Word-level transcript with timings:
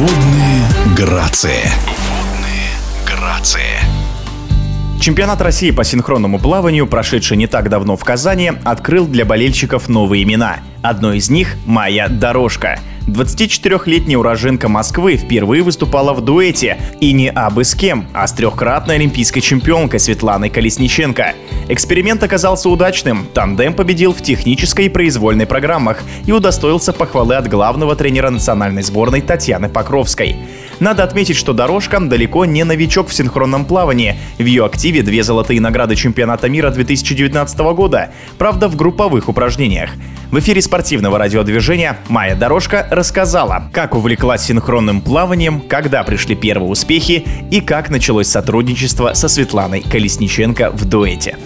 Водные 0.00 0.62
грации. 0.96 1.60
Водные 2.08 2.70
грации. 3.06 3.76
Чемпионат 4.98 5.42
России 5.42 5.72
по 5.72 5.84
синхронному 5.84 6.38
плаванию, 6.38 6.86
прошедший 6.86 7.36
не 7.36 7.46
так 7.46 7.68
давно 7.68 7.98
в 7.98 8.02
Казани, 8.02 8.50
открыл 8.64 9.06
для 9.06 9.26
болельщиков 9.26 9.90
новые 9.90 10.22
имена. 10.22 10.60
Одно 10.80 11.12
из 11.12 11.28
них– 11.28 11.54
Майя 11.66 12.08
Дорожка. 12.08 12.80
24-летняя 13.12 14.18
уроженка 14.18 14.68
Москвы 14.68 15.16
впервые 15.16 15.62
выступала 15.62 16.12
в 16.12 16.20
дуэте, 16.20 16.78
и 17.00 17.12
не 17.12 17.28
абы 17.28 17.64
с 17.64 17.74
кем, 17.74 18.06
а 18.12 18.26
с 18.26 18.32
трехкратной 18.32 18.96
олимпийской 18.96 19.40
чемпионкой 19.40 20.00
Светланой 20.00 20.50
Колесниченко. 20.50 21.34
Эксперимент 21.68 22.22
оказался 22.22 22.68
удачным, 22.68 23.26
тандем 23.32 23.74
победил 23.74 24.12
в 24.12 24.22
технической 24.22 24.86
и 24.86 24.88
произвольной 24.88 25.46
программах 25.46 26.02
и 26.26 26.32
удостоился 26.32 26.92
похвалы 26.92 27.34
от 27.34 27.48
главного 27.48 27.94
тренера 27.96 28.30
национальной 28.30 28.82
сборной 28.82 29.20
Татьяны 29.20 29.68
Покровской. 29.68 30.36
Надо 30.80 31.04
отметить, 31.04 31.36
что 31.36 31.52
дорожка 31.52 32.00
далеко 32.00 32.44
не 32.44 32.64
новичок 32.64 33.08
в 33.08 33.14
синхронном 33.14 33.66
плавании. 33.66 34.16
В 34.38 34.44
ее 34.44 34.64
активе 34.64 35.02
две 35.02 35.22
золотые 35.22 35.60
награды 35.60 35.94
чемпионата 35.94 36.48
мира 36.48 36.70
2019 36.70 37.58
года, 37.74 38.10
правда 38.38 38.68
в 38.68 38.76
групповых 38.76 39.28
упражнениях. 39.28 39.90
В 40.30 40.38
эфире 40.38 40.62
спортивного 40.62 41.18
радиодвижения 41.18 41.98
Майя 42.08 42.36
Дорожка 42.36 42.86
рассказала, 42.88 43.64
как 43.72 43.96
увлеклась 43.96 44.42
синхронным 44.42 45.00
плаванием, 45.00 45.60
когда 45.60 46.04
пришли 46.04 46.36
первые 46.36 46.70
успехи 46.70 47.26
и 47.50 47.60
как 47.60 47.90
началось 47.90 48.28
сотрудничество 48.28 49.12
со 49.14 49.26
Светланой 49.26 49.80
Колесниченко 49.82 50.70
в 50.70 50.84
дуэте. 50.84 51.36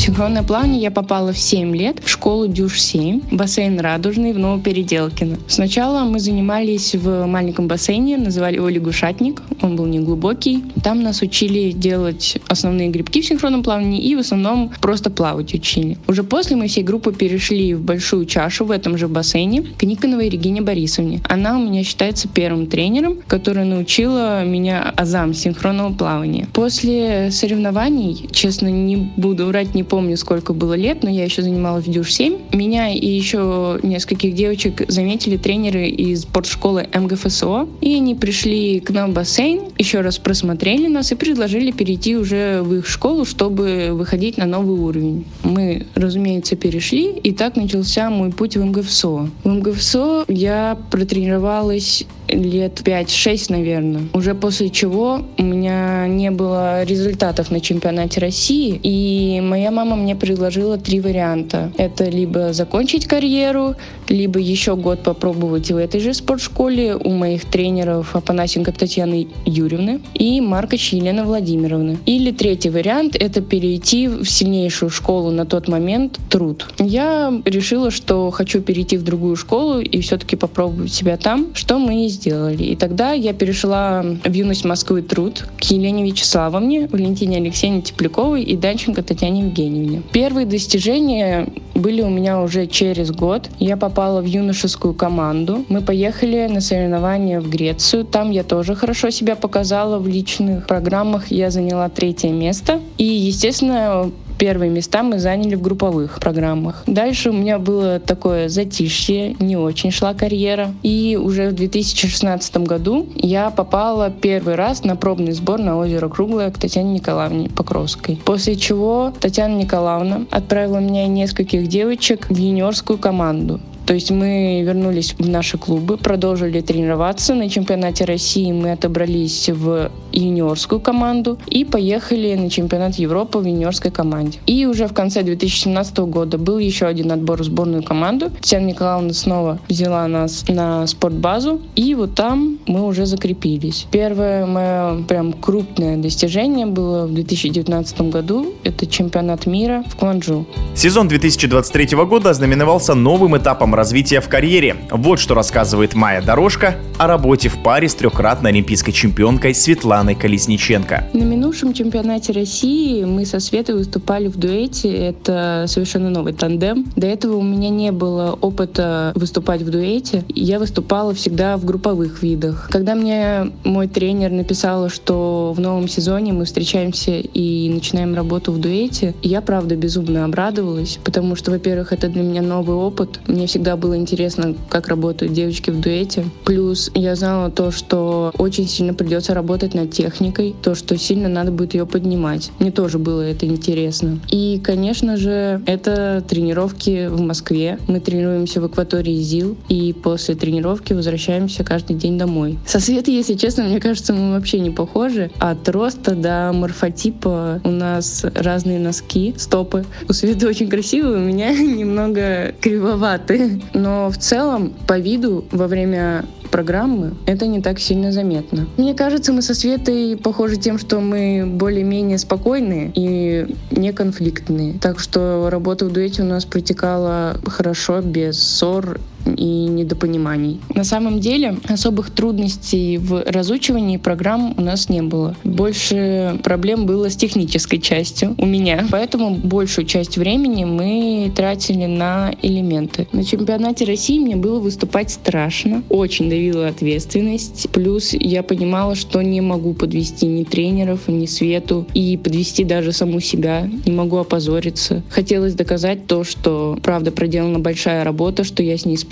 Синхронное 0.00 0.42
плавание 0.42 0.80
я 0.80 0.90
попала 0.90 1.30
в 1.30 1.38
7 1.38 1.76
лет 1.76 1.98
в 2.02 2.08
школу 2.08 2.48
Дюш-7, 2.48 3.36
бассейн 3.36 3.78
Радужный 3.78 4.32
в 4.32 4.38
Новопеределкино. 4.38 5.36
Сначала 5.46 6.04
мы 6.04 6.20
занимались 6.20 6.94
в 6.94 7.26
маленьком 7.26 7.68
бассейне, 7.68 8.16
называли 8.16 8.54
его 8.54 8.70
лягушатник, 8.70 9.42
он 9.60 9.76
был 9.76 9.84
неглубокий. 9.84 10.64
Там 10.82 11.02
нас 11.02 11.20
учили 11.20 11.72
делать 11.72 12.38
основные 12.48 12.88
грибки 12.88 13.20
в 13.20 13.26
синхронном 13.26 13.62
плавании 13.62 14.02
и 14.02 14.16
в 14.16 14.20
основном 14.20 14.72
просто 14.80 15.10
плавать 15.10 15.52
учили. 15.52 15.98
Уже 16.08 16.22
после 16.22 16.56
мы 16.56 16.68
всей 16.68 16.82
группы 16.82 17.12
перешли 17.12 17.74
в 17.74 17.82
большую 17.82 18.24
чашу 18.24 18.64
в 18.64 18.70
этом 18.70 18.96
же 18.96 19.06
бассейне 19.06 19.64
к 19.76 19.82
Никоновой 19.82 20.30
Регине 20.30 20.62
Борисовне. 20.62 21.20
Она 21.28 21.58
у 21.58 21.62
меня 21.62 21.84
считается 21.84 22.26
первым 22.26 22.68
тренером, 22.68 23.18
которая 23.26 23.66
научила 23.66 24.46
меня 24.46 24.94
азам 24.96 25.34
синхронного 25.34 25.92
плавания. 25.92 26.48
После 26.54 27.30
соревнований, 27.30 28.30
честно, 28.32 28.68
не 28.68 28.96
буду 28.96 29.44
врать, 29.44 29.74
не 29.74 29.89
помню, 29.90 30.16
сколько 30.16 30.54
было 30.54 30.74
лет, 30.74 31.02
но 31.02 31.10
я 31.10 31.24
еще 31.24 31.42
занималась 31.42 31.84
в 31.84 31.90
Дюш-7. 31.90 32.56
Меня 32.56 32.90
и 32.92 33.06
еще 33.06 33.80
нескольких 33.82 34.34
девочек 34.34 34.88
заметили 34.88 35.36
тренеры 35.36 35.88
из 35.88 36.22
спортшколы 36.22 36.88
МГФСО, 36.94 37.68
и 37.80 37.96
они 37.96 38.14
пришли 38.14 38.78
к 38.78 38.90
нам 38.90 39.10
в 39.10 39.14
бассейн, 39.14 39.62
еще 39.76 40.00
раз 40.00 40.18
просмотрели 40.18 40.86
нас 40.86 41.10
и 41.10 41.16
предложили 41.16 41.72
перейти 41.72 42.16
уже 42.16 42.62
в 42.62 42.74
их 42.74 42.86
школу, 42.86 43.24
чтобы 43.24 43.88
выходить 43.90 44.36
на 44.38 44.46
новый 44.46 44.78
уровень. 44.78 45.24
Мы, 45.42 45.86
разумеется, 45.96 46.54
перешли, 46.54 47.10
и 47.10 47.32
так 47.32 47.56
начался 47.56 48.10
мой 48.10 48.30
путь 48.30 48.56
в 48.56 48.64
МГФСО. 48.64 49.28
В 49.42 49.48
МГФСО 49.48 50.24
я 50.28 50.78
протренировалась 50.90 52.04
лет 52.30 52.80
5-6, 52.80 53.46
наверное. 53.48 54.02
Уже 54.12 54.34
после 54.34 54.70
чего 54.70 55.22
у 55.38 55.42
меня 55.42 56.06
не 56.06 56.30
было 56.30 56.84
результатов 56.84 57.50
на 57.50 57.60
чемпионате 57.60 58.20
России, 58.20 58.78
и 58.82 59.40
моя 59.40 59.70
мама 59.70 59.96
мне 59.96 60.16
предложила 60.16 60.78
три 60.78 61.00
варианта. 61.00 61.72
Это 61.76 62.04
либо 62.04 62.52
закончить 62.52 63.06
карьеру, 63.06 63.74
либо 64.10 64.38
еще 64.38 64.76
год 64.76 65.02
попробовать 65.02 65.70
в 65.70 65.76
этой 65.76 66.00
же 66.00 66.12
спортшколе 66.12 66.96
у 66.96 67.10
моих 67.10 67.44
тренеров 67.44 68.14
Апанасенко 68.14 68.72
Татьяны 68.72 69.28
Юрьевны 69.46 70.00
и 70.14 70.40
Маркоч 70.40 70.92
Елены 70.92 71.24
Владимировны. 71.24 71.98
Или 72.06 72.32
третий 72.32 72.70
вариант— 72.70 73.16
это 73.18 73.40
перейти 73.40 74.08
в 74.08 74.26
сильнейшую 74.26 74.90
школу 74.90 75.30
на 75.30 75.46
тот 75.46 75.68
момент 75.68 76.18
труд. 76.28 76.66
Я 76.78 77.32
решила, 77.44 77.90
что 77.90 78.30
хочу 78.30 78.60
перейти 78.60 78.96
в 78.96 79.04
другую 79.04 79.36
школу 79.36 79.80
и 79.80 80.00
все-таки 80.00 80.36
попробовать 80.36 80.92
себя 80.92 81.16
там, 81.16 81.54
что 81.54 81.78
мы 81.78 82.06
и 82.06 82.08
сделали. 82.08 82.64
И 82.64 82.76
тогда 82.76 83.12
я 83.12 83.32
перешла 83.32 84.04
в 84.24 84.32
юность 84.32 84.64
Москвы 84.64 85.02
труд 85.02 85.46
к 85.58 85.64
Елене 85.64 86.04
Вячеславовне, 86.04 86.88
Валентине 86.88 87.36
Алексеевне 87.36 87.82
Тепляковой 87.82 88.42
и 88.42 88.56
Данченко 88.56 89.02
Татьяне 89.02 89.42
Евгеньевне. 89.42 90.02
Первые 90.12 90.46
достижения 90.46 91.46
были 91.80 92.02
у 92.02 92.08
меня 92.08 92.40
уже 92.40 92.66
через 92.66 93.10
год. 93.10 93.48
Я 93.58 93.76
попала 93.76 94.20
в 94.20 94.24
юношескую 94.24 94.94
команду. 94.94 95.64
Мы 95.68 95.80
поехали 95.80 96.46
на 96.46 96.60
соревнования 96.60 97.40
в 97.40 97.48
Грецию. 97.48 98.04
Там 98.04 98.30
я 98.30 98.44
тоже 98.44 98.74
хорошо 98.74 99.10
себя 99.10 99.36
показала 99.36 99.98
в 99.98 100.06
личных 100.06 100.66
программах. 100.66 101.30
Я 101.30 101.50
заняла 101.50 101.88
третье 101.88 102.30
место. 102.30 102.80
И, 102.98 103.04
естественно, 103.04 104.10
первые 104.40 104.70
места 104.70 105.02
мы 105.02 105.18
заняли 105.18 105.54
в 105.54 105.60
групповых 105.60 106.18
программах. 106.18 106.82
Дальше 106.86 107.28
у 107.28 107.34
меня 107.34 107.58
было 107.58 108.00
такое 108.00 108.48
затишье, 108.48 109.36
не 109.38 109.58
очень 109.58 109.90
шла 109.90 110.14
карьера. 110.14 110.72
И 110.82 111.18
уже 111.22 111.50
в 111.50 111.54
2016 111.54 112.56
году 112.56 113.06
я 113.16 113.50
попала 113.50 114.10
первый 114.10 114.54
раз 114.54 114.82
на 114.82 114.96
пробный 114.96 115.32
сбор 115.32 115.60
на 115.60 115.76
озеро 115.76 116.08
Круглое 116.08 116.50
к 116.50 116.58
Татьяне 116.58 116.94
Николаевне 116.94 117.50
Покровской. 117.50 118.18
После 118.24 118.56
чего 118.56 119.12
Татьяна 119.20 119.56
Николаевна 119.56 120.22
отправила 120.30 120.78
меня 120.78 121.04
и 121.04 121.08
нескольких 121.08 121.68
девочек 121.68 122.26
в 122.30 122.36
юниорскую 122.36 122.98
команду. 122.98 123.60
То 123.90 123.94
есть 123.94 124.12
мы 124.12 124.62
вернулись 124.62 125.16
в 125.18 125.28
наши 125.28 125.58
клубы, 125.58 125.96
продолжили 125.96 126.60
тренироваться. 126.60 127.34
На 127.34 127.48
чемпионате 127.48 128.04
России 128.04 128.52
мы 128.52 128.70
отобрались 128.70 129.48
в 129.48 129.90
юниорскую 130.12 130.80
команду 130.80 131.38
и 131.48 131.64
поехали 131.64 132.36
на 132.36 132.50
чемпионат 132.50 132.94
Европы 132.94 133.38
в 133.38 133.44
юниорской 133.44 133.90
команде. 133.90 134.38
И 134.46 134.64
уже 134.64 134.86
в 134.86 134.94
конце 134.94 135.24
2017 135.24 135.98
года 135.98 136.38
был 136.38 136.58
еще 136.58 136.86
один 136.86 137.10
отбор 137.10 137.42
в 137.42 137.44
сборную 137.44 137.82
команду. 137.82 138.30
Татьяна 138.30 138.66
Николаевна 138.66 139.12
снова 139.12 139.58
взяла 139.68 140.06
нас 140.06 140.44
на 140.48 140.86
спортбазу, 140.86 141.60
и 141.74 141.96
вот 141.96 142.14
там 142.14 142.60
мы 142.68 142.86
уже 142.86 143.06
закрепились. 143.06 143.88
Первое 143.90 144.46
мое 144.46 145.02
прям 145.02 145.32
крупное 145.32 145.96
достижение 145.96 146.66
было 146.66 147.08
в 147.08 147.12
2019 147.12 148.02
году. 148.02 148.54
Это 148.62 148.86
чемпионат 148.86 149.46
мира 149.46 149.82
в 149.88 149.96
Кванджу. 149.96 150.46
Сезон 150.76 151.08
2023 151.08 151.96
года 152.04 152.30
ознаменовался 152.30 152.94
новым 152.94 153.36
этапом 153.36 153.74
развития 153.80 154.20
в 154.20 154.28
карьере. 154.28 154.76
Вот 154.90 155.18
что 155.20 155.34
рассказывает 155.34 155.94
Майя 155.94 156.20
Дорожка 156.20 156.76
о 156.98 157.06
работе 157.06 157.48
в 157.48 157.62
паре 157.62 157.88
с 157.88 157.94
трехкратной 157.94 158.50
олимпийской 158.50 158.92
чемпионкой 158.92 159.54
Светланой 159.54 160.14
Колесниченко. 160.14 161.08
На 161.14 161.22
минувшем 161.50 161.72
чемпионате 161.72 162.32
России 162.32 163.02
мы 163.02 163.26
со 163.26 163.40
Светой 163.40 163.74
выступали 163.74 164.28
в 164.28 164.36
дуэте. 164.36 164.88
Это 164.88 165.64
совершенно 165.66 166.08
новый 166.08 166.32
тандем. 166.32 166.86
До 166.94 167.08
этого 167.08 167.38
у 167.38 167.42
меня 167.42 167.70
не 167.70 167.90
было 167.90 168.38
опыта 168.40 169.10
выступать 169.16 169.62
в 169.62 169.68
дуэте. 169.68 170.22
Я 170.28 170.60
выступала 170.60 171.12
всегда 171.12 171.56
в 171.56 171.64
групповых 171.64 172.22
видах. 172.22 172.68
Когда 172.70 172.94
мне 172.94 173.50
мой 173.64 173.88
тренер 173.88 174.30
написала, 174.30 174.88
что 174.88 175.52
в 175.56 175.58
новом 175.58 175.88
сезоне 175.88 176.32
мы 176.32 176.44
встречаемся 176.44 177.18
и 177.18 177.68
начинаем 177.68 178.14
работу 178.14 178.52
в 178.52 178.60
дуэте, 178.60 179.16
я, 179.20 179.40
правда, 179.40 179.74
безумно 179.74 180.26
обрадовалась, 180.26 181.00
потому 181.02 181.34
что, 181.34 181.50
во-первых, 181.50 181.92
это 181.92 182.06
для 182.06 182.22
меня 182.22 182.42
новый 182.42 182.76
опыт. 182.76 183.18
Мне 183.26 183.48
всегда 183.48 183.76
было 183.76 183.96
интересно, 183.96 184.54
как 184.68 184.86
работают 184.86 185.32
девочки 185.32 185.70
в 185.70 185.80
дуэте. 185.80 186.26
Плюс 186.44 186.92
я 186.94 187.16
знала 187.16 187.50
то, 187.50 187.72
что 187.72 188.30
очень 188.38 188.68
сильно 188.68 188.94
придется 188.94 189.34
работать 189.34 189.74
над 189.74 189.90
техникой, 189.90 190.54
то, 190.62 190.76
что 190.76 190.96
сильно 190.96 191.28
надо 191.28 191.39
будет 191.48 191.74
ее 191.74 191.86
поднимать. 191.86 192.50
Мне 192.58 192.70
тоже 192.70 192.98
было 192.98 193.22
это 193.22 193.46
интересно. 193.46 194.18
И, 194.30 194.60
конечно 194.62 195.16
же, 195.16 195.62
это 195.66 196.22
тренировки 196.28 197.06
в 197.08 197.20
Москве. 197.20 197.78
Мы 197.88 198.00
тренируемся 198.00 198.60
в 198.60 198.64
акватории 198.64 199.16
ЗИЛ, 199.16 199.56
и 199.68 199.92
после 199.92 200.34
тренировки 200.34 200.92
возвращаемся 200.92 201.64
каждый 201.64 201.96
день 201.96 202.18
домой. 202.18 202.58
Со 202.66 202.80
Светой, 202.80 203.14
если 203.14 203.34
честно, 203.34 203.64
мне 203.64 203.80
кажется, 203.80 204.12
мы 204.12 204.32
вообще 204.32 204.60
не 204.60 204.70
похожи. 204.70 205.30
От 205.38 205.68
роста 205.68 206.14
до 206.14 206.52
морфотипа 206.52 207.60
у 207.64 207.70
нас 207.70 208.24
разные 208.34 208.78
носки, 208.78 209.34
стопы. 209.36 209.84
У 210.08 210.12
Светы 210.12 210.46
очень 210.48 210.68
красивые, 210.68 211.16
у 211.16 211.20
меня 211.20 211.52
немного 211.58 212.52
кривоватые. 212.60 213.60
Но 213.74 214.10
в 214.10 214.18
целом 214.18 214.72
по 214.86 214.98
виду 214.98 215.44
во 215.50 215.66
время 215.66 216.24
программы, 216.50 217.14
это 217.26 217.46
не 217.46 217.60
так 217.60 217.78
сильно 217.78 218.12
заметно. 218.12 218.66
Мне 218.76 218.94
кажется, 218.94 219.32
мы 219.32 219.42
со 219.42 219.54
Светой 219.54 220.16
похожи 220.16 220.56
тем, 220.56 220.78
что 220.78 221.00
мы 221.00 221.44
более-менее 221.46 222.18
спокойные 222.18 222.92
и 222.94 223.54
неконфликтные. 223.70 224.78
Так 224.80 224.98
что 224.98 225.48
работа 225.50 225.86
в 225.86 225.92
дуэте 225.92 226.22
у 226.22 226.26
нас 226.26 226.44
протекала 226.44 227.36
хорошо, 227.46 228.00
без 228.00 228.38
ссор 228.38 229.00
и 229.26 229.44
недопониманий. 229.44 230.60
На 230.74 230.84
самом 230.84 231.20
деле 231.20 231.56
особых 231.68 232.10
трудностей 232.10 232.98
в 232.98 233.22
разучивании 233.26 233.96
программ 233.96 234.54
у 234.56 234.60
нас 234.60 234.88
не 234.88 235.02
было. 235.02 235.36
Больше 235.44 236.38
проблем 236.42 236.86
было 236.86 237.10
с 237.10 237.16
технической 237.16 237.80
частью 237.80 238.34
у 238.38 238.46
меня. 238.46 238.86
Поэтому 238.90 239.34
большую 239.34 239.86
часть 239.86 240.18
времени 240.18 240.64
мы 240.64 241.32
тратили 241.34 241.86
на 241.86 242.32
элементы. 242.42 243.06
На 243.12 243.24
чемпионате 243.24 243.84
России 243.84 244.18
мне 244.18 244.36
было 244.36 244.58
выступать 244.58 245.10
страшно. 245.10 245.82
Очень 245.88 246.28
давила 246.28 246.68
ответственность. 246.68 247.68
Плюс 247.70 248.12
я 248.12 248.42
понимала, 248.42 248.94
что 248.94 249.22
не 249.22 249.40
могу 249.40 249.74
подвести 249.74 250.26
ни 250.26 250.44
тренеров, 250.44 251.08
ни 251.08 251.26
Свету. 251.26 251.86
И 251.94 252.16
подвести 252.16 252.64
даже 252.64 252.92
саму 252.92 253.20
себя. 253.20 253.68
Не 253.86 253.92
могу 253.92 254.16
опозориться. 254.16 255.02
Хотелось 255.10 255.54
доказать 255.54 256.06
то, 256.06 256.24
что 256.24 256.78
правда 256.82 257.10
проделана 257.10 257.58
большая 257.58 258.04
работа, 258.04 258.44
что 258.44 258.62
я 258.62 258.76
с 258.76 258.84
ней 258.84 258.96
справилась 258.96 259.09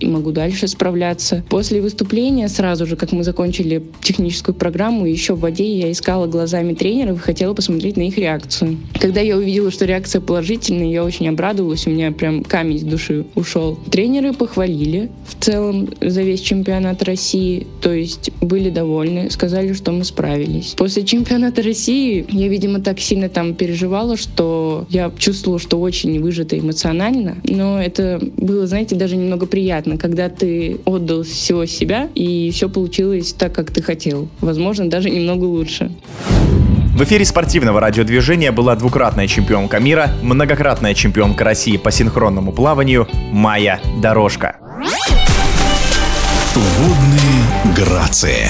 и 0.00 0.06
могу 0.06 0.32
дальше 0.32 0.66
справляться. 0.66 1.44
После 1.48 1.80
выступления, 1.80 2.48
сразу 2.48 2.86
же, 2.86 2.96
как 2.96 3.12
мы 3.12 3.22
закончили 3.22 3.82
техническую 4.02 4.54
программу, 4.54 5.06
еще 5.06 5.34
в 5.34 5.40
воде 5.40 5.78
я 5.78 5.92
искала 5.92 6.26
глазами 6.26 6.74
тренеров 6.74 7.18
и 7.18 7.20
хотела 7.20 7.54
посмотреть 7.54 7.96
на 7.96 8.02
их 8.02 8.18
реакцию. 8.18 8.78
Когда 8.98 9.20
я 9.20 9.36
увидела, 9.36 9.70
что 9.70 9.84
реакция 9.84 10.20
положительная, 10.20 10.88
я 10.88 11.04
очень 11.04 11.28
обрадовалась, 11.28 11.86
у 11.86 11.90
меня 11.90 12.12
прям 12.12 12.42
камень 12.42 12.78
с 12.78 12.82
души 12.82 13.26
ушел. 13.34 13.78
Тренеры 13.90 14.32
похвалили 14.32 15.10
в 15.28 15.44
целом 15.44 15.88
за 16.00 16.22
весь 16.22 16.40
чемпионат 16.40 17.02
России, 17.02 17.66
то 17.82 17.92
есть 17.92 18.30
были 18.40 18.70
довольны, 18.70 19.30
сказали, 19.30 19.72
что 19.74 19.92
мы 19.92 20.04
справились. 20.04 20.74
После 20.76 21.04
чемпионата 21.04 21.62
России 21.62 22.24
я, 22.30 22.48
видимо, 22.48 22.80
так 22.80 23.00
сильно 23.00 23.28
там 23.28 23.54
переживала, 23.54 24.16
что 24.16 24.86
я 24.88 25.12
чувствовала, 25.18 25.60
что 25.60 25.80
очень 25.80 26.20
выжата 26.20 26.58
эмоционально, 26.58 27.36
но 27.44 27.80
это 27.80 28.20
было, 28.36 28.66
знаете, 28.66 28.96
даже 28.96 29.16
немного 29.26 29.46
приятно, 29.46 29.98
когда 29.98 30.28
ты 30.28 30.78
отдал 30.84 31.22
всего 31.22 31.66
себя, 31.66 32.08
и 32.14 32.50
все 32.52 32.68
получилось 32.68 33.32
так, 33.32 33.52
как 33.52 33.70
ты 33.70 33.82
хотел. 33.82 34.28
Возможно, 34.40 34.88
даже 34.88 35.10
немного 35.10 35.44
лучше. 35.44 35.90
В 36.96 37.02
эфире 37.04 37.26
спортивного 37.26 37.78
радиодвижения 37.80 38.52
была 38.52 38.74
двукратная 38.74 39.26
чемпионка 39.26 39.78
мира, 39.80 40.10
многократная 40.22 40.94
чемпионка 40.94 41.44
России 41.44 41.76
по 41.76 41.90
синхронному 41.90 42.52
плаванию 42.52 43.06
Майя 43.32 43.80
Дорожка. 44.00 44.56
Водные 46.54 47.76
грации. 47.76 48.48